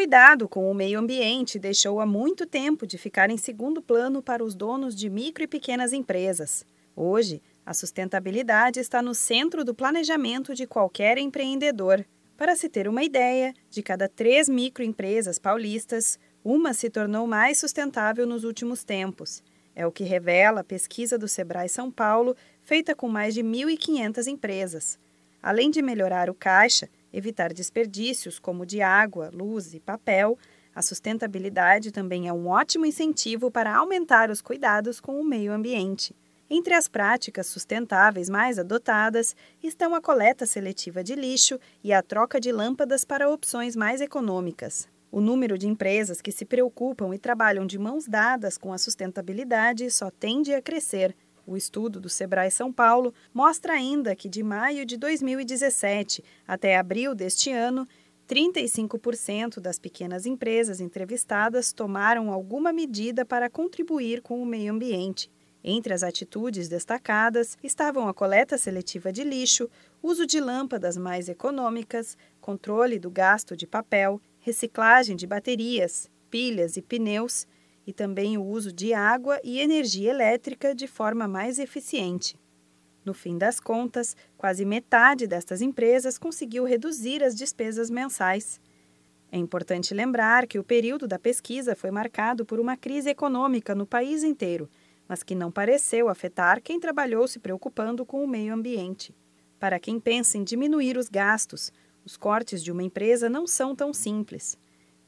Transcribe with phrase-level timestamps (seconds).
[0.00, 4.42] cuidado com o meio ambiente deixou há muito tempo de ficar em segundo plano para
[4.42, 6.64] os donos de micro e pequenas empresas.
[6.96, 12.02] Hoje, a sustentabilidade está no centro do planejamento de qualquer empreendedor.
[12.34, 18.26] Para se ter uma ideia, de cada três microempresas paulistas, uma se tornou mais sustentável
[18.26, 19.42] nos últimos tempos.
[19.76, 24.28] É o que revela a pesquisa do Sebrae São Paulo, feita com mais de 1.500
[24.28, 24.98] empresas.
[25.42, 30.38] Além de melhorar o caixa, evitar desperdícios como de água, luz e papel,
[30.74, 36.14] a sustentabilidade também é um ótimo incentivo para aumentar os cuidados com o meio ambiente.
[36.48, 42.40] Entre as práticas sustentáveis mais adotadas estão a coleta seletiva de lixo e a troca
[42.40, 44.88] de lâmpadas para opções mais econômicas.
[45.12, 49.90] O número de empresas que se preocupam e trabalham de mãos dadas com a sustentabilidade
[49.90, 51.16] só tende a crescer.
[51.46, 57.14] O estudo do Sebrae São Paulo mostra ainda que de maio de 2017 até abril
[57.14, 57.86] deste ano,
[58.28, 65.28] 35% das pequenas empresas entrevistadas tomaram alguma medida para contribuir com o meio ambiente.
[65.62, 69.68] Entre as atitudes destacadas estavam a coleta seletiva de lixo,
[70.02, 76.82] uso de lâmpadas mais econômicas, controle do gasto de papel, reciclagem de baterias, pilhas e
[76.82, 77.46] pneus
[77.86, 82.38] e também o uso de água e energia elétrica de forma mais eficiente.
[83.04, 88.60] No fim das contas, quase metade destas empresas conseguiu reduzir as despesas mensais.
[89.32, 93.86] É importante lembrar que o período da pesquisa foi marcado por uma crise econômica no
[93.86, 94.68] país inteiro,
[95.08, 99.14] mas que não pareceu afetar quem trabalhou se preocupando com o meio ambiente.
[99.58, 101.72] Para quem pensa em diminuir os gastos,
[102.04, 104.58] os cortes de uma empresa não são tão simples.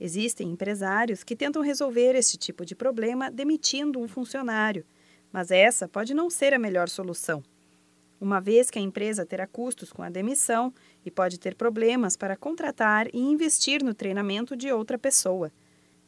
[0.00, 4.84] Existem empresários que tentam resolver este tipo de problema demitindo um funcionário,
[5.30, 7.42] mas essa pode não ser a melhor solução.
[8.18, 10.72] Uma vez que a empresa terá custos com a demissão
[11.04, 15.52] e pode ter problemas para contratar e investir no treinamento de outra pessoa.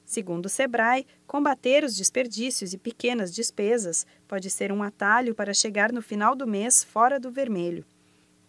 [0.05, 5.93] Segundo o Sebrae, combater os desperdícios e pequenas despesas pode ser um atalho para chegar
[5.93, 7.85] no final do mês fora do vermelho.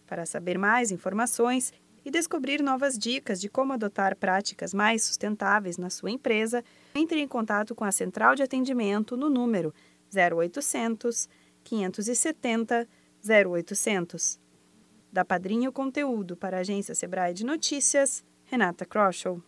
[0.06, 1.72] Para saber mais informações
[2.04, 6.62] e descobrir novas dicas de como adotar práticas mais sustentáveis na sua empresa,
[6.94, 9.72] entre em contato com a central de atendimento no número
[10.14, 11.28] 0800
[11.64, 12.86] 570
[13.26, 14.38] 0800.
[15.10, 19.42] Da Padrinho Conteúdo para a agência Sebrae de Notícias, Renata Kroschel.